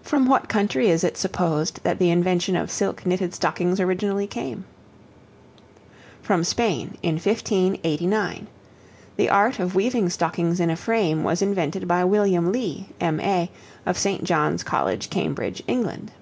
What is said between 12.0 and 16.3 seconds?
William Lee, M.A., of St. John's College, Cambridge, England.